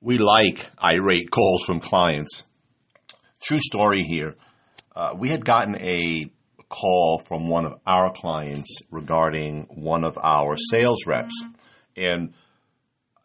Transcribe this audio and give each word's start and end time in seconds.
we 0.00 0.18
like 0.18 0.70
irate 0.82 1.30
calls 1.30 1.64
from 1.64 1.80
clients. 1.80 2.46
True 3.42 3.60
story 3.60 4.02
here. 4.02 4.34
Uh, 4.94 5.14
we 5.16 5.28
had 5.28 5.44
gotten 5.44 5.76
a 5.76 6.30
call 6.68 7.20
from 7.26 7.48
one 7.48 7.66
of 7.66 7.80
our 7.86 8.12
clients 8.12 8.80
regarding 8.90 9.66
one 9.68 10.04
of 10.04 10.18
our 10.22 10.56
sales 10.56 11.06
reps. 11.06 11.44
And 11.96 12.32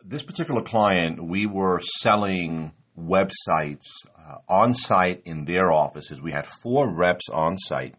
this 0.03 0.23
particular 0.23 0.61
client, 0.61 1.23
we 1.23 1.45
were 1.45 1.79
selling 1.79 2.73
websites 2.97 3.85
uh, 4.17 4.37
on 4.49 4.73
site 4.73 5.21
in 5.25 5.45
their 5.45 5.71
offices. 5.71 6.21
We 6.21 6.31
had 6.31 6.45
four 6.63 6.93
reps 6.93 7.29
on 7.31 7.57
site, 7.57 7.95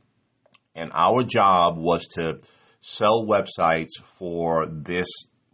and 0.75 0.91
our 0.95 1.23
job 1.23 1.77
was 1.79 2.07
to 2.17 2.41
sell 2.81 3.25
websites 3.27 4.01
for 4.19 4.67
this 4.67 5.09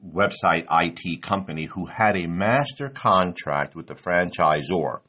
website 0.05 0.67
IT 0.71 1.23
company 1.23 1.65
who 1.65 1.87
had 1.87 2.17
a 2.17 2.27
master 2.27 2.89
contract 2.89 3.75
with 3.75 3.87
the 3.87 3.95
franchisor. 3.95 5.01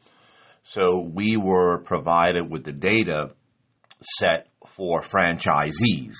So 0.62 0.99
we 0.99 1.38
were 1.38 1.80
provided 1.80 2.49
with 2.49 2.63
the 2.63 2.72
data 2.72 3.32
set 4.02 4.48
for 4.68 5.02
franchisees 5.02 6.16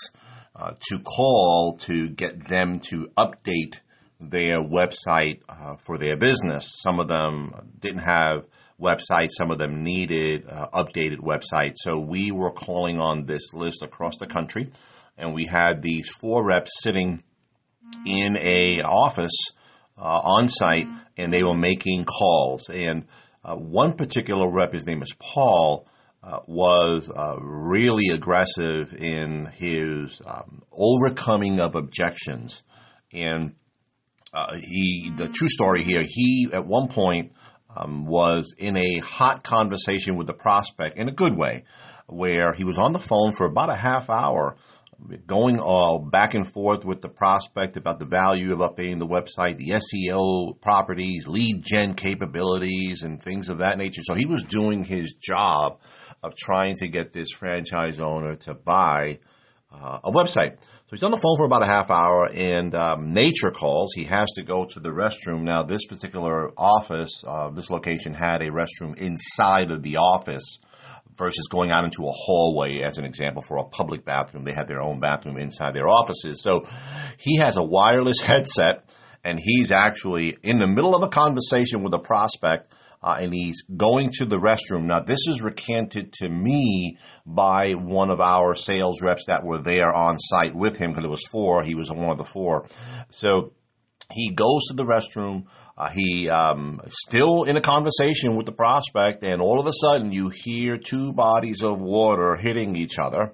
uh, 0.56 0.74
to 0.90 1.00
call 1.00 1.78
to 1.82 2.10
get 2.10 2.48
them 2.48 2.80
to 2.80 3.08
update 3.18 3.80
their 4.20 4.62
website 4.62 5.42
uh, 5.50 5.76
for 5.78 5.98
their 5.98 6.18
business. 6.18 6.80
Some 6.82 7.00
of 7.00 7.08
them 7.08 7.54
didn't 7.80 8.04
have 8.04 8.46
websites, 8.80 9.32
some 9.32 9.52
of 9.52 9.58
them 9.58 9.84
needed 9.84 10.48
uh, 10.48 10.68
updated 10.74 11.20
websites. 11.20 11.76
So 11.78 12.00
we 12.00 12.32
were 12.32 12.52
calling 12.52 13.00
on 13.00 13.24
this 13.24 13.54
list 13.54 13.82
across 13.82 14.18
the 14.18 14.28
country, 14.28 14.72
and 15.18 15.34
we 15.34 15.46
had 15.46 15.82
these 15.82 16.10
four 16.10 16.46
reps 16.46 16.82
sitting 16.82 17.22
in 18.06 18.38
a 18.38 18.82
office 18.82 19.52
uh, 19.98 20.22
on 20.24 20.50
site, 20.50 20.88
and 21.18 21.32
they 21.32 21.44
were 21.44 21.54
making 21.54 22.06
calls. 22.06 22.70
And 22.70 23.06
uh, 23.44 23.56
one 23.56 23.94
particular 23.94 24.50
rep, 24.50 24.74
his 24.74 24.88
name 24.88 25.02
is 25.02 25.14
Paul. 25.20 25.88
Uh, 26.24 26.40
was 26.48 27.10
uh, 27.14 27.38
really 27.42 28.08
aggressive 28.14 28.94
in 28.94 29.46
his 29.58 30.22
um, 30.26 30.64
overcoming 30.72 31.60
of 31.60 31.76
objections, 31.76 32.64
and 33.12 33.56
uh, 34.34 34.56
he 34.56 35.12
the 35.18 35.28
true 35.28 35.50
story 35.50 35.82
here. 35.82 36.02
He 36.08 36.48
at 36.54 36.66
one 36.66 36.88
point 36.88 37.34
um, 37.76 38.06
was 38.06 38.56
in 38.58 38.78
a 38.78 39.00
hot 39.00 39.44
conversation 39.44 40.16
with 40.16 40.28
the 40.28 40.34
prospect 40.34 40.98
in 40.98 41.10
a 41.10 41.12
good 41.12 41.36
way, 41.36 41.66
where 42.08 42.54
he 42.54 42.64
was 42.64 42.78
on 42.78 42.94
the 42.94 43.00
phone 43.00 43.34
for 43.34 43.46
about 43.46 43.70
a 43.70 43.76
half 43.76 44.10
hour 44.10 44.56
going 45.26 45.60
all 45.60 46.00
back 46.00 46.34
and 46.34 46.52
forth 46.52 46.86
with 46.86 47.02
the 47.02 47.10
prospect 47.10 47.78
about 47.78 48.00
the 48.00 48.06
value 48.06 48.54
of 48.54 48.60
updating 48.60 49.00
the 49.00 49.08
website, 49.08 49.58
the 49.58 49.70
SEO 49.72 50.60
properties, 50.62 51.28
lead 51.28 51.64
gen 51.64 51.94
capabilities, 51.94 53.04
and 53.04 53.22
things 53.22 53.50
of 53.50 53.60
that 53.60 53.78
nature. 53.78 54.02
So 54.04 54.14
he 54.14 54.26
was 54.26 54.44
doing 54.44 54.84
his 54.84 55.14
job 55.14 55.80
of 56.22 56.36
trying 56.36 56.76
to 56.76 56.88
get 56.88 57.14
this 57.14 57.32
franchise 57.32 58.00
owner 58.00 58.36
to 58.36 58.54
buy 58.54 59.20
uh, 59.72 60.00
a 60.04 60.12
website. 60.12 60.62
So 60.62 60.90
he's 60.92 61.04
on 61.04 61.12
the 61.12 61.18
phone 61.18 61.38
for 61.38 61.46
about 61.46 61.64
a 61.64 61.68
half 61.68 61.90
hour, 61.90 62.30
and 62.32 62.74
um, 62.76 63.14
nature 63.14 63.52
calls. 63.52 63.94
He 63.94 64.04
has 64.06 64.30
to 64.36 64.44
go 64.44 64.66
to 64.66 64.80
the 64.80 64.90
restroom. 64.90 65.42
Now, 65.42 65.64
this 65.64 65.86
particular 65.86 66.52
office, 66.58 67.24
uh, 67.28 67.50
this 67.50 67.70
location 67.70 68.14
had 68.14 68.42
a 68.42 68.52
restroom 68.52 68.98
inside 68.98 69.72
of 69.72 69.82
the 69.82 69.98
office 69.98 70.60
versus 71.18 71.48
going 71.50 71.72
out 71.72 71.86
into 71.86 72.08
a 72.08 72.12
hallway, 72.12 72.82
as 72.82 72.98
an 72.98 73.06
example, 73.06 73.42
for 73.42 73.58
a 73.58 73.64
public 73.64 74.06
bathroom. 74.06 74.44
They 74.44 74.54
have 74.54 74.68
their 74.68 74.82
own 74.82 75.00
bathroom 75.00 75.38
inside 75.38 75.74
their 75.74 75.88
offices. 75.88 76.42
So 76.42 76.68
he 77.18 77.38
has 77.38 77.58
a 77.58 77.64
wireless 77.64 78.20
headset 78.24 78.90
and 79.24 79.40
he's 79.42 79.72
actually 79.72 80.38
in 80.44 80.60
the 80.60 80.68
middle 80.68 80.96
of 80.96 81.04
a 81.04 81.08
conversation 81.08 81.84
with 81.84 81.94
a 81.94 82.00
prospect. 82.00 82.74
Uh, 83.02 83.18
and 83.20 83.34
he's 83.34 83.64
going 83.64 84.10
to 84.10 84.24
the 84.24 84.40
restroom. 84.40 84.86
Now, 84.86 85.02
this 85.02 85.28
is 85.28 85.42
recanted 85.42 86.14
to 86.14 86.30
me 86.30 86.98
by 87.26 87.74
one 87.74 88.10
of 88.10 88.22
our 88.22 88.56
sales 88.56 89.02
reps 89.02 89.26
that 89.26 89.44
were 89.44 89.58
there 89.58 89.94
on 89.94 90.20
site 90.20 90.56
with 90.56 90.78
him 90.78 90.92
because 90.92 91.06
it 91.06 91.12
was 91.12 91.28
four. 91.30 91.64
He 91.64 91.76
was 91.76 91.92
one 91.92 92.12
of 92.12 92.18
the 92.18 92.24
four. 92.24 92.66
So 93.10 93.52
he 94.10 94.32
goes 94.32 94.68
to 94.68 94.76
the 94.76 94.86
restroom. 94.86 95.48
Uh, 95.76 95.90
he 95.90 96.30
um, 96.30 96.80
still 96.90 97.44
in 97.44 97.58
a 97.58 97.62
conversation 97.62 98.36
with 98.36 98.46
the 98.46 98.52
prospect, 98.52 99.24
and 99.24 99.42
all 99.42 99.60
of 99.60 99.66
a 99.66 99.74
sudden 99.74 100.12
you 100.12 100.30
hear 100.30 100.78
two 100.78 101.14
bodies 101.14 101.64
of 101.64 101.82
water 101.82 102.36
hitting 102.36 102.76
each 102.76 103.00
other, 103.00 103.34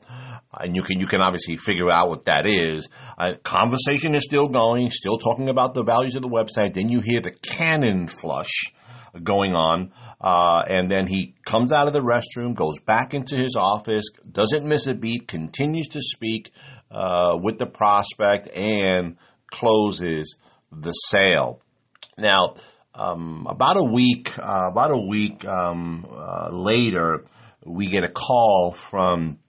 and 0.58 0.74
you 0.74 0.82
can 0.82 1.02
you 1.02 1.06
can 1.06 1.20
obviously 1.20 1.58
figure 1.58 1.90
out 1.90 2.08
what 2.08 2.26
that 2.26 2.48
is. 2.48 2.88
Uh, 3.18 3.34
conversation 3.44 4.16
is 4.16 4.24
still 4.24 4.48
going, 4.48 4.90
still 4.90 5.18
talking 5.18 5.50
about 5.50 5.74
the 5.74 5.84
values 5.84 6.16
of 6.16 6.22
the 6.22 6.30
website. 6.30 6.74
Then 6.74 6.88
you 6.88 7.02
hear 7.02 7.20
the 7.20 7.32
cannon 7.32 8.08
flush 8.08 8.72
going 9.22 9.54
on, 9.54 9.92
uh, 10.22 10.64
and 10.66 10.90
then 10.90 11.08
he 11.08 11.36
comes 11.44 11.74
out 11.74 11.88
of 11.88 11.94
the 11.94 12.02
restroom, 12.02 12.56
goes 12.56 12.80
back 12.80 13.14
into 13.14 13.36
his 13.36 13.58
office, 13.58 14.06
doesn't 14.32 14.66
miss 14.66 14.88
a 14.88 14.96
beat, 14.96 15.28
continues 15.28 15.88
to 15.90 16.02
speak 16.02 16.52
uh, 16.90 17.38
with 17.42 17.60
the 17.60 17.68
prospect, 17.68 18.48
and 18.56 19.18
closes 19.52 20.38
the 20.72 20.94
sale. 20.94 21.62
Now, 22.18 22.56
um, 22.94 23.48
about 23.50 23.78
a 23.78 23.84
week, 23.84 24.38
uh, 24.38 24.70
about 24.72 24.92
a 24.92 24.98
week 24.98 25.46
um, 25.46 26.06
uh, 26.10 26.50
later, 26.52 27.26
we 27.66 27.88
get 27.88 28.04
a 28.04 28.10
call 28.10 28.72
from 28.72 29.40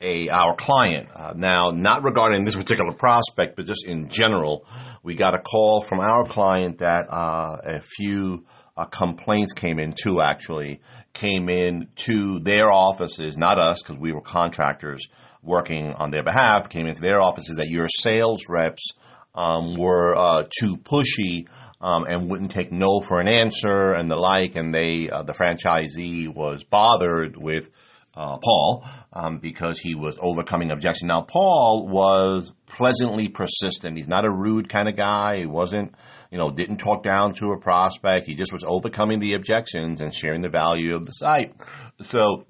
a 0.00 0.28
our 0.30 0.56
client. 0.56 1.08
Uh, 1.14 1.34
now, 1.36 1.70
not 1.70 2.02
regarding 2.02 2.44
this 2.44 2.56
particular 2.56 2.92
prospect, 2.92 3.56
but 3.56 3.66
just 3.66 3.86
in 3.86 4.08
general, 4.08 4.66
we 5.02 5.14
got 5.14 5.34
a 5.34 5.38
call 5.38 5.82
from 5.82 6.00
our 6.00 6.24
client 6.24 6.78
that 6.78 7.06
uh, 7.10 7.58
a 7.62 7.80
few 7.80 8.44
uh, 8.76 8.86
complaints 8.86 9.52
came 9.52 9.78
in. 9.78 9.92
Two 9.92 10.20
actually 10.20 10.80
came 11.12 11.48
in 11.48 11.88
to 11.96 12.40
their 12.40 12.70
offices, 12.70 13.36
not 13.36 13.58
us, 13.58 13.82
because 13.82 13.98
we 13.98 14.12
were 14.12 14.22
contractors 14.22 15.06
working 15.42 15.92
on 15.92 16.10
their 16.10 16.22
behalf. 16.22 16.68
Came 16.68 16.86
into 16.86 17.02
their 17.02 17.20
offices 17.20 17.56
that 17.56 17.68
your 17.68 17.88
sales 17.88 18.48
reps 18.48 18.92
um, 19.34 19.76
were 19.76 20.16
uh, 20.16 20.44
too 20.58 20.76
pushy 20.76 21.46
um, 21.80 22.04
and 22.04 22.30
wouldn't 22.30 22.50
take 22.50 22.72
no 22.72 23.00
for 23.00 23.20
an 23.20 23.28
answer 23.28 23.92
and 23.92 24.10
the 24.10 24.16
like. 24.16 24.56
And 24.56 24.74
they, 24.74 25.08
uh, 25.08 25.22
the 25.22 25.32
franchisee 25.32 26.32
was 26.32 26.64
bothered 26.64 27.36
with 27.36 27.70
uh, 28.14 28.38
Paul 28.38 28.84
um, 29.12 29.38
because 29.38 29.78
he 29.78 29.94
was 29.94 30.18
overcoming 30.20 30.70
objection. 30.70 31.08
Now, 31.08 31.22
Paul 31.22 31.88
was 31.88 32.52
pleasantly 32.66 33.28
persistent. 33.28 33.96
He's 33.96 34.08
not 34.08 34.24
a 34.24 34.30
rude 34.30 34.68
kind 34.68 34.88
of 34.88 34.96
guy. 34.96 35.38
He 35.38 35.46
wasn't, 35.46 35.94
you 36.30 36.38
know, 36.38 36.50
didn't 36.50 36.78
talk 36.78 37.02
down 37.02 37.34
to 37.34 37.52
a 37.52 37.58
prospect. 37.58 38.26
He 38.26 38.34
just 38.34 38.52
was 38.52 38.64
overcoming 38.64 39.20
the 39.20 39.34
objections 39.34 40.00
and 40.00 40.14
sharing 40.14 40.42
the 40.42 40.48
value 40.48 40.96
of 40.96 41.06
the 41.06 41.12
site. 41.12 41.54
So 42.02 42.46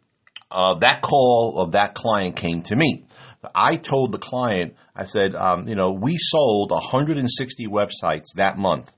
uh, 0.50 0.78
that 0.80 1.02
call 1.02 1.58
of 1.58 1.72
that 1.72 1.94
client 1.94 2.36
came 2.36 2.62
to 2.62 2.76
me. 2.76 3.04
I 3.54 3.76
told 3.76 4.12
the 4.12 4.18
client, 4.18 4.74
I 4.94 5.04
said, 5.04 5.34
um, 5.34 5.66
you 5.66 5.74
know, 5.74 5.92
we 5.92 6.16
sold 6.18 6.70
160 6.70 7.66
websites 7.68 8.34
that 8.36 8.58
month. 8.58 8.92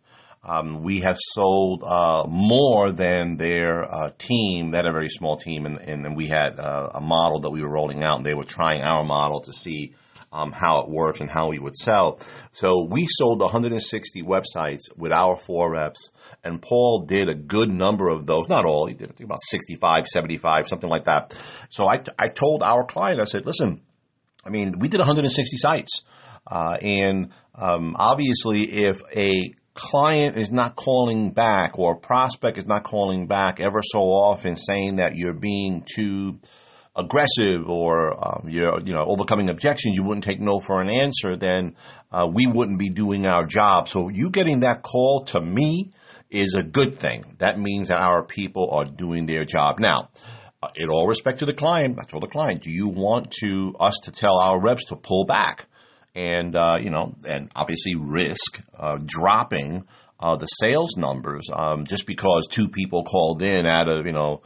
Um, 0.44 0.82
we 0.82 1.00
have 1.00 1.18
sold 1.18 1.84
uh, 1.84 2.24
more 2.28 2.90
than 2.90 3.36
their 3.36 3.84
uh, 3.84 4.10
team. 4.18 4.72
They 4.72 4.78
had 4.78 4.86
a 4.86 4.92
very 4.92 5.08
small 5.08 5.36
team, 5.36 5.66
and, 5.66 5.78
and 5.78 6.16
we 6.16 6.26
had 6.26 6.58
uh, 6.58 6.90
a 6.94 7.00
model 7.00 7.40
that 7.40 7.50
we 7.50 7.62
were 7.62 7.70
rolling 7.70 8.02
out, 8.02 8.16
and 8.16 8.26
they 8.26 8.34
were 8.34 8.44
trying 8.44 8.82
our 8.82 9.04
model 9.04 9.42
to 9.42 9.52
see 9.52 9.94
um, 10.32 10.50
how 10.50 10.80
it 10.80 10.88
works 10.88 11.20
and 11.20 11.30
how 11.30 11.50
we 11.50 11.60
would 11.60 11.76
sell. 11.76 12.18
So 12.50 12.88
we 12.90 13.06
sold 13.08 13.40
160 13.40 14.22
websites 14.22 14.96
with 14.96 15.12
our 15.12 15.38
four 15.38 15.70
reps, 15.70 16.10
and 16.42 16.60
Paul 16.60 17.04
did 17.06 17.28
a 17.28 17.34
good 17.34 17.70
number 17.70 18.08
of 18.08 18.26
those. 18.26 18.48
Not 18.48 18.64
all, 18.64 18.86
he 18.86 18.94
did 18.94 19.10
I 19.10 19.12
think 19.12 19.28
about 19.28 19.42
65, 19.42 20.08
75, 20.08 20.66
something 20.66 20.90
like 20.90 21.04
that. 21.04 21.38
So 21.68 21.86
I, 21.86 22.02
I 22.18 22.26
told 22.28 22.64
our 22.64 22.84
client, 22.84 23.20
I 23.20 23.24
said, 23.24 23.46
listen, 23.46 23.82
I 24.44 24.50
mean, 24.50 24.80
we 24.80 24.88
did 24.88 24.98
160 24.98 25.56
sites. 25.56 26.02
Uh, 26.44 26.76
and 26.82 27.30
um, 27.54 27.94
obviously, 27.96 28.62
if 28.64 29.02
a 29.14 29.54
client 29.74 30.36
is 30.36 30.50
not 30.50 30.76
calling 30.76 31.30
back 31.30 31.78
or 31.78 31.96
prospect 31.96 32.58
is 32.58 32.66
not 32.66 32.84
calling 32.84 33.26
back 33.26 33.60
ever 33.60 33.80
so 33.82 34.00
often 34.00 34.56
saying 34.56 34.96
that 34.96 35.16
you're 35.16 35.32
being 35.32 35.82
too 35.82 36.38
aggressive 36.94 37.68
or 37.68 38.12
um, 38.22 38.48
you're 38.48 38.80
you 38.82 38.92
know 38.92 39.04
overcoming 39.06 39.48
objections 39.48 39.96
you 39.96 40.02
wouldn't 40.02 40.24
take 40.24 40.40
no 40.40 40.60
for 40.60 40.80
an 40.80 40.90
answer 40.90 41.36
then 41.36 41.74
uh, 42.10 42.28
we 42.30 42.46
wouldn't 42.46 42.78
be 42.78 42.90
doing 42.90 43.26
our 43.26 43.46
job. 43.46 43.88
So 43.88 44.10
you 44.10 44.28
getting 44.28 44.60
that 44.60 44.82
call 44.82 45.24
to 45.28 45.40
me 45.40 45.92
is 46.30 46.54
a 46.54 46.62
good 46.62 46.98
thing. 46.98 47.24
That 47.38 47.58
means 47.58 47.88
that 47.88 47.98
our 47.98 48.22
people 48.22 48.68
are 48.72 48.84
doing 48.84 49.24
their 49.24 49.44
job. 49.44 49.78
Now 49.78 50.10
uh, 50.62 50.68
in 50.76 50.90
all 50.90 51.08
respect 51.08 51.40
to 51.40 51.46
the 51.46 51.54
client 51.54 51.98
i 52.00 52.04
told 52.04 52.22
the 52.22 52.28
client 52.28 52.62
do 52.62 52.70
you 52.70 52.86
want 52.86 53.32
to 53.32 53.74
us 53.80 53.98
to 54.04 54.12
tell 54.12 54.38
our 54.38 54.60
reps 54.60 54.86
to 54.86 54.96
pull 54.96 55.24
back 55.24 55.66
and 56.14 56.54
uh, 56.56 56.78
you 56.80 56.90
know, 56.90 57.14
and 57.26 57.50
obviously 57.54 57.94
risk 57.94 58.62
uh, 58.78 58.98
dropping 59.04 59.84
uh, 60.20 60.36
the 60.36 60.46
sales 60.46 60.96
numbers 60.96 61.48
um, 61.52 61.84
just 61.84 62.06
because 62.06 62.46
two 62.46 62.68
people 62.68 63.04
called 63.04 63.42
in 63.42 63.66
out 63.66 63.88
of 63.88 64.06
you 64.06 64.12
know 64.12 64.42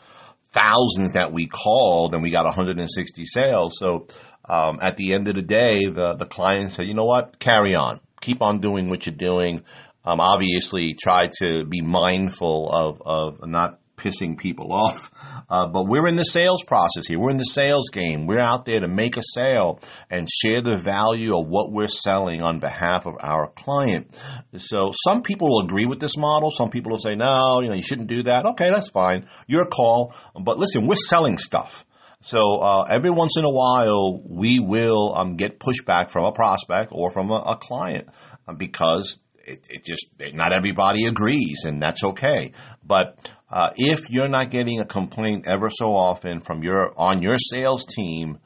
thousands 0.50 1.12
that 1.12 1.32
we 1.32 1.46
called 1.46 2.14
and 2.14 2.22
we 2.22 2.30
got 2.30 2.44
160 2.44 3.24
sales. 3.26 3.74
So 3.78 4.06
um, 4.48 4.78
at 4.80 4.96
the 4.96 5.12
end 5.12 5.28
of 5.28 5.34
the 5.34 5.42
day, 5.42 5.86
the 5.86 6.14
the 6.14 6.26
client 6.26 6.72
said, 6.72 6.86
you 6.86 6.94
know 6.94 7.04
what, 7.04 7.38
carry 7.38 7.74
on, 7.74 8.00
keep 8.20 8.42
on 8.42 8.60
doing 8.60 8.88
what 8.88 9.06
you're 9.06 9.14
doing. 9.14 9.62
um, 10.06 10.20
obviously 10.20 10.94
try 10.94 11.28
to 11.40 11.64
be 11.64 11.82
mindful 11.82 12.70
of, 12.70 13.02
of 13.04 13.48
not 13.48 13.80
pissing 13.96 14.38
people 14.38 14.72
off. 14.72 15.10
Uh, 15.48 15.66
but 15.66 15.84
we're 15.84 16.06
in 16.06 16.16
the 16.16 16.25
sales 16.25 16.62
process 16.64 17.06
here. 17.06 17.19
We're 17.19 17.31
in 17.31 17.37
the 17.37 17.44
sales 17.44 17.90
game. 17.90 18.26
We're 18.26 18.40
out 18.40 18.64
there 18.64 18.81
to 18.81 18.88
make 18.88 19.16
a 19.16 19.22
sale 19.22 19.81
and 20.10 20.28
share 20.28 20.60
the 20.60 20.78
value 20.78 21.37
of 21.37 21.46
what 21.46 21.72
we're 21.72 21.88
selling 21.88 22.43
on 22.43 22.58
behalf 22.58 23.06
of 23.06 23.14
our 23.20 23.48
client. 23.48 24.14
So 24.56 24.93
some 25.04 25.22
people 25.22 25.48
will 25.48 25.64
agree 25.64 25.87
with 25.87 26.00
this 26.00 26.16
model. 26.16 26.50
Some 26.50 26.70
people 26.70 26.93
will 26.93 26.98
say, 26.98 27.14
no, 27.14 27.60
you 27.60 27.69
know, 27.69 27.75
you 27.75 27.82
shouldn't 27.82 28.08
do 28.08 28.25
that. 28.25 28.46
Okay, 28.46 28.70
that's 28.70 28.90
fine. 28.90 29.28
Your 29.46 29.66
call. 29.66 30.14
But 30.34 30.58
listen, 30.58 30.87
we're 30.87 30.96
selling 30.96 31.38
stuff. 31.38 31.84
So 32.20 32.58
uh, 32.58 32.87
every 32.88 33.10
once 33.10 33.37
in 33.38 33.44
a 33.44 33.50
while, 33.50 34.20
we 34.25 34.58
will 34.58 35.14
um, 35.14 35.37
get 35.37 35.60
pushback 35.60 36.10
from 36.10 36.25
a 36.25 36.32
prospect 36.32 36.90
or 36.92 37.10
from 37.10 37.31
a, 37.31 37.34
a 37.34 37.56
client 37.56 38.08
uh, 38.49 38.54
because 38.54 39.19
it, 39.46 39.66
it, 39.70 39.84
just 39.84 40.08
not 40.34 40.52
everybody 40.52 41.04
agrees, 41.04 41.64
and 41.64 41.81
that's 41.81 42.02
okay. 42.02 42.52
But 42.84 43.32
uh, 43.48 43.70
if 43.76 44.10
you're 44.10 44.28
not 44.28 44.50
getting 44.50 44.81
a 44.81 44.84
complaint 44.84 45.46
ever 45.46 45.69
so 45.70 45.94
often 45.94 46.40
from 46.40 46.62
your 46.62 46.93
on 46.98 47.22
your 47.22 47.38
sales 47.38 47.84
team, 47.84 48.38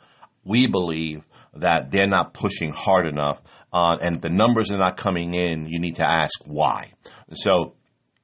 we 0.44 0.66
believe 0.66 1.22
that 1.54 1.90
they're 1.90 2.06
not 2.06 2.34
pushing 2.34 2.70
hard 2.72 3.06
enough, 3.06 3.40
uh, 3.72 3.96
and 4.00 4.16
the 4.16 4.28
numbers 4.28 4.70
are 4.70 4.78
not 4.78 4.96
coming 4.96 5.34
in. 5.34 5.66
You 5.66 5.80
need 5.80 5.96
to 5.96 6.08
ask 6.08 6.40
why. 6.44 6.92
So 7.34 7.74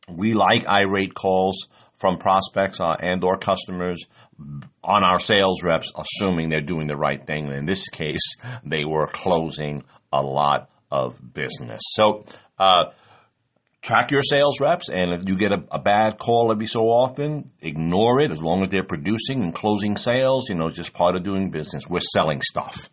we 0.09 0.35
like 0.35 0.69
irate 0.69 1.15
calls 1.15 1.69
from 1.95 2.19
prospects 2.19 2.79
uh, 2.79 2.97
and 3.01 3.25
or 3.25 3.39
customers 3.39 4.05
on 4.85 5.03
our 5.03 5.19
sales 5.19 5.63
reps, 5.63 5.93
assuming 5.97 6.51
they're 6.51 6.61
doing 6.61 6.89
the 6.89 6.97
right 6.97 7.27
thing. 7.27 7.47
And 7.47 7.57
in 7.57 7.65
this 7.65 7.89
case, 7.89 8.37
they 8.65 8.85
were 8.85 9.07
closing 9.07 9.85
a 10.13 10.23
lot 10.23 10.71
of 10.91 11.17
business. 11.33 11.81
So. 11.95 12.27
Uh, 12.59 12.87
track 13.87 14.11
your 14.11 14.23
sales 14.23 14.61
reps, 14.61 14.89
and 14.89 15.13
if 15.13 15.29
you 15.29 15.37
get 15.37 15.53
a, 15.53 15.63
a, 15.71 15.79
bad 15.79 16.19
call 16.19 16.51
every 16.51 16.67
so 16.67 16.87
often, 16.87 17.47
ignore 17.63 18.21
it 18.21 18.33
as 18.33 18.43
long 18.43 18.61
as 18.63 18.69
they're 18.69 18.83
producing 18.83 19.43
and 19.43 19.55
closing 19.55 19.97
sales. 19.97 20.49
You 20.49 20.57
know, 20.57 20.67
it's 20.67 20.77
just 20.77 20.93
part 20.93 21.15
of 21.15 21.23
doing 21.23 21.51
business. 21.51 21.85
We're 21.89 22.01
selling 22.01 22.43
stuff. 22.43 22.91